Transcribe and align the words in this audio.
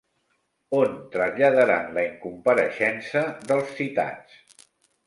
On 0.77 0.95
traslladaran 1.15 1.91
la 1.99 2.07
incompareixença 2.07 3.23
dels 3.53 3.79
citats? 3.83 4.61